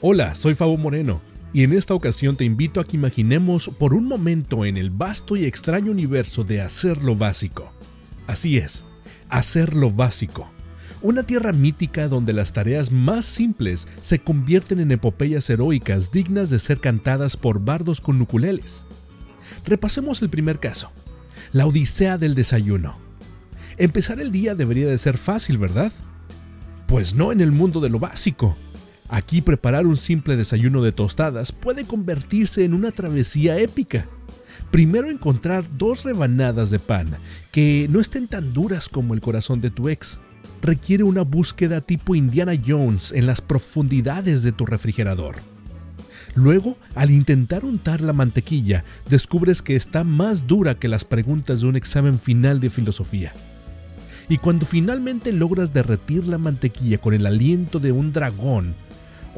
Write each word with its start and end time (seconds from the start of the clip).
Hola, 0.00 0.36
soy 0.36 0.54
Fabo 0.54 0.76
Moreno 0.76 1.20
y 1.52 1.64
en 1.64 1.72
esta 1.72 1.92
ocasión 1.92 2.36
te 2.36 2.44
invito 2.44 2.78
a 2.78 2.84
que 2.84 2.96
imaginemos 2.96 3.68
por 3.80 3.94
un 3.94 4.06
momento 4.06 4.64
en 4.64 4.76
el 4.76 4.90
vasto 4.90 5.34
y 5.34 5.44
extraño 5.44 5.90
universo 5.90 6.44
de 6.44 6.60
hacer 6.60 7.02
lo 7.02 7.16
básico. 7.16 7.72
Así 8.28 8.58
es, 8.58 8.86
hacer 9.28 9.74
lo 9.74 9.90
básico. 9.90 10.48
Una 11.02 11.24
tierra 11.24 11.52
mítica 11.52 12.06
donde 12.06 12.32
las 12.32 12.52
tareas 12.52 12.92
más 12.92 13.24
simples 13.24 13.88
se 14.00 14.20
convierten 14.20 14.78
en 14.78 14.92
epopeyas 14.92 15.50
heroicas 15.50 16.12
dignas 16.12 16.48
de 16.48 16.60
ser 16.60 16.78
cantadas 16.78 17.36
por 17.36 17.58
bardos 17.58 18.00
con 18.00 18.20
nuculeles. 18.20 18.86
Repasemos 19.64 20.22
el 20.22 20.30
primer 20.30 20.60
caso, 20.60 20.92
la 21.50 21.66
Odisea 21.66 22.18
del 22.18 22.36
desayuno. 22.36 22.98
Empezar 23.78 24.20
el 24.20 24.30
día 24.30 24.54
debería 24.54 24.86
de 24.86 24.98
ser 24.98 25.18
fácil, 25.18 25.58
¿verdad? 25.58 25.90
Pues 26.86 27.16
no 27.16 27.32
en 27.32 27.40
el 27.40 27.50
mundo 27.50 27.80
de 27.80 27.90
lo 27.90 27.98
básico. 27.98 28.56
Aquí 29.08 29.40
preparar 29.40 29.86
un 29.86 29.96
simple 29.96 30.36
desayuno 30.36 30.82
de 30.82 30.92
tostadas 30.92 31.52
puede 31.52 31.84
convertirse 31.84 32.64
en 32.64 32.74
una 32.74 32.92
travesía 32.92 33.58
épica. 33.58 34.06
Primero 34.70 35.08
encontrar 35.08 35.64
dos 35.78 36.04
rebanadas 36.04 36.70
de 36.70 36.78
pan 36.78 37.16
que 37.50 37.86
no 37.90 38.00
estén 38.00 38.28
tan 38.28 38.52
duras 38.52 38.88
como 38.88 39.14
el 39.14 39.22
corazón 39.22 39.60
de 39.60 39.70
tu 39.70 39.88
ex. 39.88 40.20
Requiere 40.60 41.04
una 41.04 41.22
búsqueda 41.22 41.80
tipo 41.80 42.14
Indiana 42.14 42.52
Jones 42.64 43.12
en 43.12 43.26
las 43.26 43.40
profundidades 43.40 44.42
de 44.42 44.52
tu 44.52 44.66
refrigerador. 44.66 45.36
Luego, 46.34 46.76
al 46.94 47.10
intentar 47.10 47.64
untar 47.64 48.00
la 48.00 48.12
mantequilla, 48.12 48.84
descubres 49.08 49.62
que 49.62 49.76
está 49.76 50.04
más 50.04 50.46
dura 50.46 50.74
que 50.74 50.88
las 50.88 51.04
preguntas 51.04 51.62
de 51.62 51.66
un 51.66 51.76
examen 51.76 52.18
final 52.18 52.60
de 52.60 52.70
filosofía. 52.70 53.32
Y 54.28 54.36
cuando 54.36 54.66
finalmente 54.66 55.32
logras 55.32 55.72
derretir 55.72 56.26
la 56.26 56.36
mantequilla 56.36 56.98
con 56.98 57.14
el 57.14 57.24
aliento 57.24 57.80
de 57.80 57.92
un 57.92 58.12
dragón, 58.12 58.74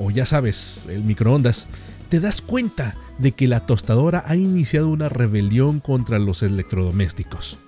o 0.00 0.10
ya 0.10 0.24
sabes, 0.24 0.82
el 0.88 1.04
microondas, 1.04 1.66
te 2.08 2.20
das 2.20 2.40
cuenta 2.40 2.96
de 3.18 3.32
que 3.32 3.46
la 3.46 3.66
tostadora 3.66 4.24
ha 4.26 4.34
iniciado 4.34 4.88
una 4.88 5.10
rebelión 5.10 5.78
contra 5.78 6.18
los 6.18 6.42
electrodomésticos, 6.42 7.58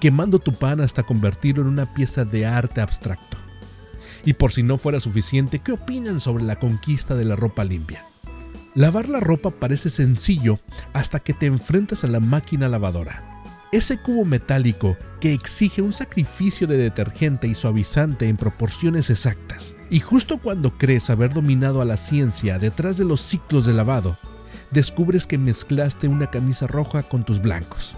quemando 0.00 0.40
tu 0.40 0.52
pan 0.52 0.80
hasta 0.80 1.04
convertirlo 1.04 1.62
en 1.62 1.68
una 1.68 1.94
pieza 1.94 2.24
de 2.24 2.46
arte 2.46 2.80
abstracto. 2.80 3.38
Y 4.24 4.32
por 4.32 4.52
si 4.52 4.64
no 4.64 4.76
fuera 4.76 4.98
suficiente, 4.98 5.60
¿qué 5.60 5.72
opinan 5.72 6.20
sobre 6.20 6.42
la 6.44 6.58
conquista 6.58 7.14
de 7.14 7.24
la 7.24 7.36
ropa 7.36 7.64
limpia? 7.64 8.04
Lavar 8.74 9.08
la 9.08 9.20
ropa 9.20 9.50
parece 9.50 9.88
sencillo 9.88 10.58
hasta 10.92 11.20
que 11.20 11.32
te 11.32 11.46
enfrentas 11.46 12.02
a 12.02 12.08
la 12.08 12.20
máquina 12.20 12.68
lavadora. 12.68 13.37
Ese 13.70 13.98
cubo 13.98 14.24
metálico 14.24 14.96
que 15.20 15.34
exige 15.34 15.82
un 15.82 15.92
sacrificio 15.92 16.66
de 16.66 16.78
detergente 16.78 17.48
y 17.48 17.54
suavizante 17.54 18.26
en 18.26 18.38
proporciones 18.38 19.10
exactas. 19.10 19.76
Y 19.90 20.00
justo 20.00 20.38
cuando 20.38 20.78
crees 20.78 21.10
haber 21.10 21.34
dominado 21.34 21.82
a 21.82 21.84
la 21.84 21.98
ciencia 21.98 22.58
detrás 22.58 22.96
de 22.96 23.04
los 23.04 23.20
ciclos 23.20 23.66
de 23.66 23.74
lavado, 23.74 24.16
descubres 24.70 25.26
que 25.26 25.36
mezclaste 25.36 26.08
una 26.08 26.30
camisa 26.30 26.66
roja 26.66 27.02
con 27.02 27.24
tus 27.24 27.42
blancos, 27.42 27.94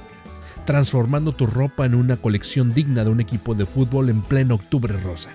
transformando 0.66 1.36
tu 1.36 1.46
ropa 1.46 1.86
en 1.86 1.94
una 1.94 2.16
colección 2.16 2.74
digna 2.74 3.04
de 3.04 3.10
un 3.10 3.20
equipo 3.20 3.54
de 3.54 3.64
fútbol 3.64 4.08
en 4.08 4.22
pleno 4.22 4.56
octubre 4.56 4.98
rosa. 4.98 5.30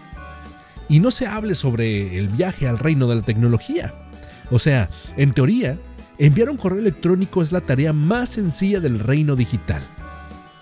Y 0.89 1.00
no 1.00 1.11
se 1.11 1.28
hable 1.28 1.56
sobre 1.56 2.19
el 2.19 2.28
viaje 2.28 2.67
al 2.67 2.78
reino 2.78 3.08
de 3.08 3.16
la 3.16 3.22
tecnología. 3.22 3.94
O 4.52 4.59
sea, 4.59 4.89
en 5.16 5.33
teoría, 5.33 5.80
enviar 6.17 6.50
un 6.50 6.58
correo 6.58 6.80
electrónico 6.80 7.41
es 7.41 7.53
la 7.53 7.61
tarea 7.61 7.94
más 7.94 8.31
sencilla 8.31 8.81
del 8.81 9.00
reino 9.00 9.38
digital. 9.38 9.81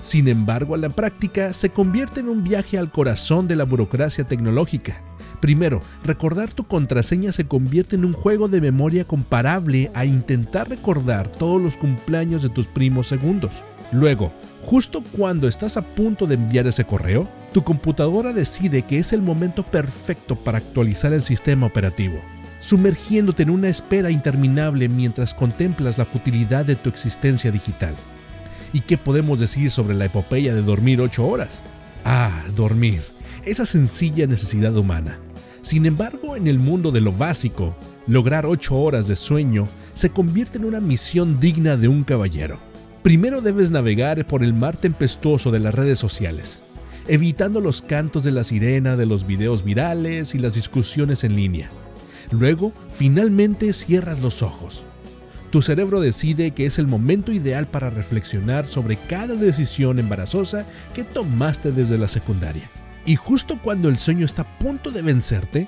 Sin 0.04 0.28
embargo, 0.28 0.76
a 0.76 0.78
la 0.78 0.90
práctica 0.90 1.54
se 1.54 1.70
convierte 1.70 2.20
en 2.20 2.28
un 2.28 2.44
viaje 2.44 2.78
al 2.78 2.92
corazón 2.92 3.48
de 3.48 3.56
la 3.56 3.64
burocracia 3.64 4.26
tecnológica. 4.26 5.02
Primero, 5.40 5.80
recordar 6.04 6.52
tu 6.52 6.66
contraseña 6.66 7.32
se 7.32 7.48
convierte 7.48 7.96
en 7.96 8.04
un 8.04 8.12
juego 8.12 8.50
de 8.50 8.60
memoria 8.60 9.06
comparable 9.06 9.92
a 9.94 10.04
intentar 10.04 10.68
recordar 10.68 11.30
todos 11.30 11.62
los 11.62 11.78
cumpleaños 11.78 12.44
de 12.44 12.50
tus 12.50 12.68
primos 12.68 13.08
segundos. 13.08 13.54
Luego, 13.94 14.34
justo 14.62 15.02
cuando 15.16 15.48
estás 15.48 15.78
a 15.78 15.82
punto 15.82 16.28
de 16.28 16.36
enviar 16.36 16.68
ese 16.68 16.84
correo, 16.84 17.30
tu 17.54 17.64
computadora 17.64 18.34
decide 18.34 18.82
que 18.82 19.00
es 19.00 19.14
el 19.14 19.22
momento 19.22 19.64
perfecto 19.64 20.36
para 20.36 20.58
actualizar 20.58 21.14
el 21.14 21.22
sistema 21.22 21.66
operativo, 21.66 22.20
sumergiéndote 22.60 23.44
en 23.44 23.52
una 23.52 23.70
espera 23.70 24.12
interminable 24.12 24.90
mientras 24.90 25.34
contemplas 25.34 25.98
la 25.98 26.06
futilidad 26.06 26.66
de 26.66 26.76
tu 26.76 26.90
existencia 26.90 27.52
digital. 27.52 27.96
¿Y 28.74 28.82
qué 28.82 28.98
podemos 28.98 29.40
decir 29.40 29.70
sobre 29.70 29.94
la 29.94 30.06
epopeya 30.06 30.56
de 30.56 30.64
dormir 30.64 31.00
8 31.00 31.26
horas? 31.26 31.62
Ah, 32.04 32.44
dormir, 32.56 33.04
esa 33.46 33.68
sencilla 33.68 34.26
necesidad 34.26 34.76
humana. 34.76 35.20
Sin 35.62 35.86
embargo, 35.86 36.36
en 36.36 36.48
el 36.48 36.58
mundo 36.58 36.92
de 36.92 37.00
lo 37.00 37.14
básico, 37.14 37.76
lograr 38.08 38.48
8 38.48 38.76
horas 38.76 39.08
de 39.08 39.16
sueño 39.16 39.66
se 39.94 40.10
convierte 40.10 40.58
en 40.58 40.66
una 40.66 40.82
misión 40.82 41.40
digna 41.40 41.78
de 41.78 41.88
un 41.88 42.04
caballero. 42.04 42.60
Primero 43.04 43.42
debes 43.42 43.70
navegar 43.70 44.26
por 44.26 44.44
el 44.44 44.56
mar 44.56 44.76
tempestuoso 44.76 45.52
de 45.52 45.60
las 45.60 45.76
redes 45.76 46.00
sociales, 46.00 46.64
evitando 47.08 47.62
los 47.62 47.84
cantos 47.84 48.24
de 48.24 48.32
la 48.32 48.44
sirena 48.44 48.98
de 48.98 49.06
los 49.06 49.28
videos 49.28 49.64
virales 49.64 50.34
y 50.34 50.40
las 50.40 50.56
discusiones 50.56 51.24
en 51.24 51.36
línea. 51.36 51.70
Luego, 52.32 52.74
finalmente 52.90 53.72
cierras 53.72 54.20
los 54.20 54.42
ojos 54.42 54.84
tu 55.54 55.62
cerebro 55.62 56.02
decide 56.02 56.50
que 56.50 56.66
es 56.66 56.80
el 56.80 56.88
momento 56.88 57.32
ideal 57.32 57.68
para 57.68 57.92
reflexionar 57.92 58.66
sobre 58.66 58.98
cada 58.98 59.36
decisión 59.36 60.00
embarazosa 60.00 60.66
que 60.96 61.04
tomaste 61.04 61.72
desde 61.72 62.00
la 62.00 62.08
secundaria. 62.08 62.72
Y 63.06 63.18
justo 63.18 63.60
cuando 63.62 63.88
el 63.88 64.00
sueño 64.00 64.26
está 64.26 64.42
a 64.42 64.58
punto 64.58 64.90
de 64.90 65.04
vencerte, 65.04 65.68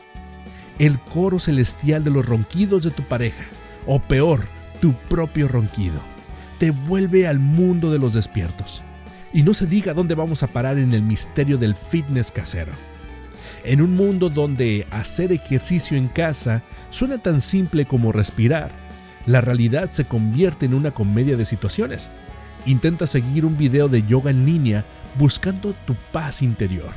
el 0.79 0.99
coro 0.99 1.37
celestial 1.37 2.03
de 2.03 2.09
los 2.09 2.25
ronquidos 2.25 2.81
de 2.81 2.89
tu 2.89 3.03
pareja, 3.03 3.43
o 3.85 3.99
peor, 3.99 4.45
tu 4.81 4.93
propio 5.07 5.47
ronquido, 5.47 5.99
te 6.57 6.71
vuelve 6.71 7.27
al 7.27 7.37
mundo 7.37 7.91
de 7.91 7.99
los 7.99 8.15
despiertos. 8.15 8.81
Y 9.33 9.43
no 9.43 9.53
se 9.53 9.67
diga 9.67 9.93
dónde 9.93 10.15
vamos 10.15 10.41
a 10.41 10.47
parar 10.47 10.79
en 10.79 10.95
el 10.95 11.03
misterio 11.03 11.59
del 11.59 11.75
fitness 11.75 12.31
casero. 12.31 12.71
En 13.63 13.81
un 13.81 13.93
mundo 13.93 14.31
donde 14.31 14.87
hacer 14.89 15.31
ejercicio 15.31 15.95
en 15.95 16.07
casa 16.07 16.63
suena 16.89 17.19
tan 17.19 17.39
simple 17.39 17.85
como 17.85 18.11
respirar, 18.11 18.84
la 19.25 19.41
realidad 19.41 19.89
se 19.89 20.05
convierte 20.05 20.65
en 20.65 20.73
una 20.73 20.91
comedia 20.91 21.37
de 21.37 21.45
situaciones. 21.45 22.09
Intenta 22.65 23.07
seguir 23.07 23.45
un 23.45 23.57
video 23.57 23.87
de 23.87 24.05
yoga 24.05 24.31
en 24.31 24.45
línea 24.45 24.85
buscando 25.17 25.73
tu 25.85 25.95
paz 26.11 26.41
interior. 26.41 26.89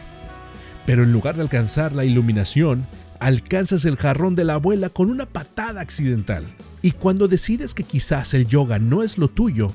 Pero 0.86 1.02
en 1.02 1.12
lugar 1.12 1.36
de 1.36 1.42
alcanzar 1.42 1.92
la 1.92 2.04
iluminación, 2.04 2.86
alcanzas 3.20 3.84
el 3.84 3.96
jarrón 3.96 4.34
de 4.34 4.44
la 4.44 4.54
abuela 4.54 4.88
con 4.88 5.10
una 5.10 5.26
patada 5.26 5.80
accidental. 5.80 6.44
Y 6.82 6.92
cuando 6.92 7.28
decides 7.28 7.74
que 7.74 7.82
quizás 7.82 8.34
el 8.34 8.46
yoga 8.46 8.78
no 8.78 9.02
es 9.02 9.18
lo 9.18 9.28
tuyo, 9.28 9.72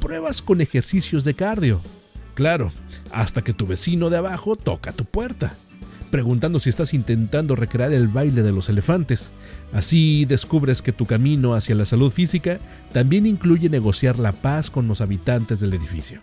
pruebas 0.00 0.42
con 0.42 0.60
ejercicios 0.60 1.24
de 1.24 1.34
cardio. 1.34 1.80
Claro, 2.34 2.72
hasta 3.12 3.42
que 3.42 3.52
tu 3.52 3.66
vecino 3.66 4.10
de 4.10 4.18
abajo 4.18 4.56
toca 4.56 4.92
tu 4.92 5.04
puerta 5.04 5.54
preguntando 6.10 6.60
si 6.60 6.70
estás 6.70 6.94
intentando 6.94 7.56
recrear 7.56 7.92
el 7.92 8.08
baile 8.08 8.42
de 8.42 8.52
los 8.52 8.68
elefantes. 8.68 9.30
Así 9.72 10.24
descubres 10.24 10.82
que 10.82 10.92
tu 10.92 11.06
camino 11.06 11.54
hacia 11.54 11.74
la 11.74 11.84
salud 11.84 12.10
física 12.10 12.58
también 12.92 13.26
incluye 13.26 13.68
negociar 13.68 14.18
la 14.18 14.32
paz 14.32 14.70
con 14.70 14.88
los 14.88 15.00
habitantes 15.00 15.60
del 15.60 15.74
edificio. 15.74 16.22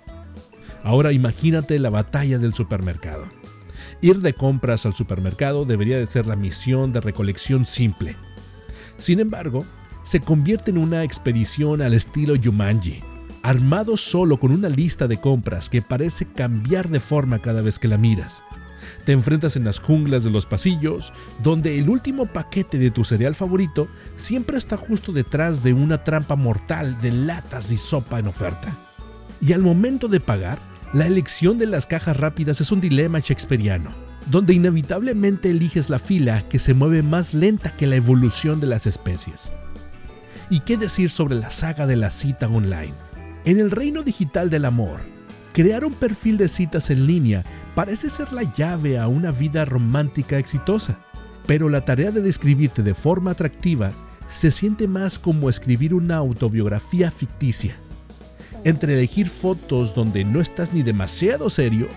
Ahora 0.84 1.12
imagínate 1.12 1.80
la 1.80 1.90
batalla 1.90 2.38
del 2.40 2.54
supermercado. 2.54 3.26
Ir 4.02 4.20
de 4.20 4.34
compras 4.34 4.86
al 4.86 4.94
supermercado 4.94 5.64
debería 5.64 5.98
de 5.98 6.06
ser 6.06 6.28
la 6.28 6.36
misión 6.36 6.92
de 6.92 7.00
recolección 7.00 7.66
simple. 7.66 8.18
Sin 8.98 9.20
embargo, 9.20 9.66
se 10.04 10.20
convierte 10.20 10.72
en 10.72 10.78
una 10.78 11.04
expedición 11.04 11.82
al 11.82 11.94
estilo 11.94 12.36
Yumanji, 12.36 13.02
armado 13.44 13.96
solo 13.96 14.40
con 14.40 14.52
una 14.52 14.70
lista 14.70 15.08
de 15.08 15.18
compras 15.18 15.70
que 15.70 15.82
parece 15.82 16.26
cambiar 16.26 16.90
de 16.90 17.00
forma 17.00 17.40
cada 17.40 17.62
vez 17.62 17.80
que 17.80 17.88
la 17.88 17.98
miras. 17.98 18.44
Te 19.06 19.12
enfrentas 19.12 19.56
en 19.56 19.66
las 19.66 19.80
junglas 19.80 20.24
de 20.24 20.30
los 20.30 20.46
pasillos, 20.46 21.14
donde 21.42 21.78
el 21.78 21.90
último 21.90 22.26
paquete 22.26 22.78
de 22.78 22.92
tu 22.92 23.04
cereal 23.04 23.36
favorito 23.36 23.88
siempre 24.16 24.58
está 24.58 24.78
justo 24.78 25.12
detrás 25.12 25.64
de 25.64 25.74
una 25.74 26.04
trampa 26.04 26.36
mortal 26.36 27.00
de 27.02 27.12
latas 27.12 27.72
y 27.72 27.78
sopa 27.78 28.20
en 28.20 28.28
oferta. 28.28 28.76
Y 29.42 29.54
al 29.54 29.62
momento 29.62 30.08
de 30.08 30.20
pagar, 30.20 30.58
la 30.94 31.08
elección 31.08 31.58
de 31.58 31.66
las 31.66 31.88
cajas 31.88 32.18
rápidas 32.18 32.62
es 32.62 32.72
un 32.72 32.80
dilema 32.80 33.20
shakespeariano, 33.20 33.94
donde 34.30 34.54
inevitablemente 34.54 35.50
eliges 35.50 35.90
la 35.90 36.00
fila 36.00 36.48
que 36.50 36.60
se 36.60 36.74
mueve 36.74 37.02
más 37.02 37.34
lenta 37.34 37.76
que 37.76 37.88
la 37.88 37.96
evolución 37.96 38.60
de 38.60 38.68
las 38.68 38.86
especies. 38.86 39.52
¿Y 40.50 40.60
qué 40.60 40.78
decir 40.78 41.10
sobre 41.10 41.36
la 41.36 41.50
saga 41.50 41.88
de 41.88 41.96
la 41.96 42.12
cita 42.12 42.48
online? 42.48 42.94
En 43.46 43.60
el 43.60 43.72
reino 43.72 44.04
digital 44.04 44.50
del 44.50 44.66
amor, 44.66 45.02
crear 45.54 45.86
un 45.86 45.94
perfil 45.94 46.38
de 46.38 46.50
citas 46.50 46.90
en 46.90 47.06
línea 47.06 47.44
parece 47.76 48.10
ser 48.10 48.34
la 48.34 48.52
llave 48.54 48.98
a 48.98 49.08
una 49.08 49.32
vida 49.32 49.66
romántica 49.66 50.38
exitosa, 50.38 51.00
pero 51.46 51.70
la 51.70 51.86
tarea 51.86 52.12
de 52.12 52.22
describirte 52.22 52.82
de 52.82 52.96
forma 52.96 53.32
atractiva 53.32 53.92
se 54.28 54.50
siente 54.50 54.88
más 54.88 55.20
como 55.20 55.50
escribir 55.50 55.94
una 55.94 56.18
autobiografía 56.18 57.12
ficticia. 57.12 57.76
Entre 58.64 58.94
elegir 58.94 59.30
fotos 59.30 59.94
donde 59.94 60.24
no 60.24 60.42
estás 60.42 60.74
ni 60.74 60.82
demasiado 60.82 61.50
serio, 61.50 61.88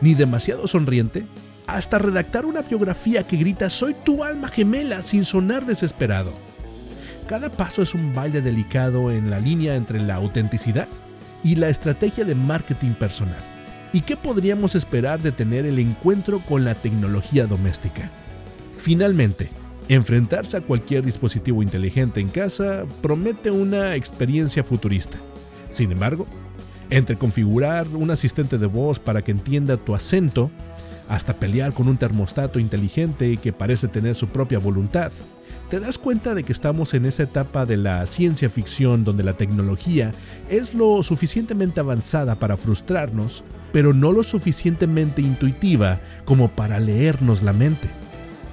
ni 0.00 0.14
demasiado 0.14 0.66
sonriente, 0.66 1.24
hasta 1.66 1.98
redactar 1.98 2.44
una 2.44 2.62
biografía 2.62 3.22
que 3.22 3.36
grita 3.36 3.70
soy 3.70 3.94
tu 4.04 4.24
alma 4.24 4.48
gemela 4.48 5.02
sin 5.02 5.24
sonar 5.24 5.66
desesperado. 5.66 6.32
Cada 7.28 7.50
paso 7.50 7.82
es 7.82 7.94
un 7.94 8.12
baile 8.12 8.42
delicado 8.42 9.10
en 9.10 9.30
la 9.30 9.38
línea 9.38 9.76
entre 9.76 10.00
la 10.00 10.16
autenticidad 10.16 10.88
y 11.44 11.54
la 11.54 11.68
estrategia 11.68 12.24
de 12.24 12.34
marketing 12.34 12.94
personal. 12.94 13.42
¿Y 13.92 14.00
qué 14.00 14.16
podríamos 14.16 14.74
esperar 14.74 15.20
de 15.20 15.30
tener 15.30 15.66
el 15.66 15.78
encuentro 15.78 16.40
con 16.40 16.64
la 16.64 16.74
tecnología 16.74 17.46
doméstica? 17.46 18.10
Finalmente, 18.78 19.50
enfrentarse 19.88 20.56
a 20.56 20.62
cualquier 20.62 21.04
dispositivo 21.04 21.62
inteligente 21.62 22.20
en 22.20 22.28
casa 22.28 22.86
promete 23.02 23.52
una 23.52 23.94
experiencia 23.94 24.64
futurista. 24.64 25.18
Sin 25.70 25.92
embargo, 25.92 26.26
entre 26.90 27.16
configurar 27.16 27.86
un 27.88 28.10
asistente 28.10 28.58
de 28.58 28.66
voz 28.66 28.98
para 28.98 29.22
que 29.22 29.30
entienda 29.30 29.76
tu 29.76 29.94
acento, 29.94 30.50
hasta 31.08 31.34
pelear 31.34 31.74
con 31.74 31.88
un 31.88 31.96
termostato 31.96 32.58
inteligente 32.58 33.36
que 33.36 33.52
parece 33.52 33.88
tener 33.88 34.14
su 34.14 34.28
propia 34.28 34.58
voluntad, 34.58 35.12
te 35.70 35.80
das 35.80 35.98
cuenta 35.98 36.34
de 36.34 36.44
que 36.44 36.52
estamos 36.52 36.94
en 36.94 37.06
esa 37.06 37.24
etapa 37.24 37.66
de 37.66 37.76
la 37.76 38.06
ciencia 38.06 38.50
ficción 38.50 39.04
donde 39.04 39.24
la 39.24 39.36
tecnología 39.36 40.12
es 40.48 40.74
lo 40.74 41.02
suficientemente 41.02 41.80
avanzada 41.80 42.38
para 42.38 42.56
frustrarnos, 42.56 43.44
pero 43.72 43.92
no 43.92 44.12
lo 44.12 44.22
suficientemente 44.22 45.22
intuitiva 45.22 46.00
como 46.24 46.48
para 46.50 46.80
leernos 46.80 47.42
la 47.42 47.52
mente. 47.52 47.88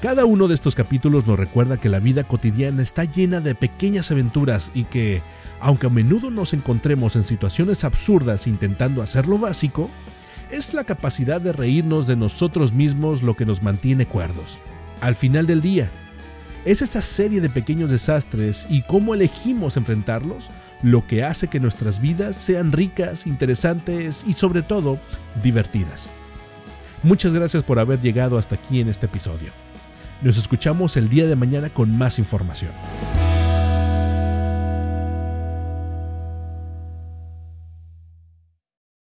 Cada 0.02 0.26
uno 0.26 0.48
de 0.48 0.56
estos 0.56 0.74
capítulos 0.74 1.28
nos 1.28 1.38
recuerda 1.38 1.78
que 1.78 1.90
la 1.90 2.00
vida 2.00 2.24
cotidiana 2.24 2.82
está 2.82 3.04
llena 3.04 3.40
de 3.40 3.54
pequeñas 3.54 4.10
aventuras 4.10 4.72
y 4.74 4.86
que, 4.86 5.22
aunque 5.60 5.86
a 5.86 5.90
menudo 5.92 6.32
nos 6.32 6.54
encontremos 6.54 7.16
en 7.16 7.24
situaciones 7.24 7.84
absurdas 7.84 8.48
intentando 8.48 9.04
hacer 9.04 9.28
lo 9.28 9.38
básico, 9.38 9.92
es 10.52 10.74
la 10.74 10.84
capacidad 10.84 11.40
de 11.40 11.54
reírnos 11.54 12.08
de 12.08 12.16
nosotros 12.16 12.74
mismos 12.74 13.24
lo 13.24 13.36
que 13.36 13.46
nos 13.46 13.64
mantiene 13.64 14.06
cuerdos. 14.06 14.60
Al 15.00 15.16
final 15.16 15.48
del 15.48 15.62
día, 15.62 15.90
es 16.66 16.82
esa 16.82 17.02
serie 17.02 17.42
de 17.42 17.50
pequeños 17.50 17.90
desastres 17.90 18.68
y 18.70 18.84
cómo 18.84 19.14
elegimos 19.14 19.78
enfrentarlos 19.78 20.50
lo 20.84 21.08
que 21.08 21.24
hace 21.24 21.48
que 21.48 21.60
nuestras 21.60 22.00
vidas 22.02 22.36
sean 22.36 22.72
ricas, 22.72 23.26
interesantes 23.26 24.24
y 24.28 24.34
sobre 24.34 24.62
todo 24.62 25.00
divertidas. 25.42 26.12
Muchas 27.02 27.34
gracias 27.34 27.64
por 27.64 27.80
haber 27.80 28.00
llegado 28.02 28.38
hasta 28.38 28.56
aquí 28.56 28.80
en 28.80 28.90
este 28.90 29.08
episodio. 29.08 29.52
Nos 30.22 30.38
escuchamos 30.38 30.98
el 30.98 31.10
día 31.10 31.26
de 31.26 31.36
mañana 31.36 31.70
con 31.70 31.98
más 31.98 32.20
información. 32.20 32.72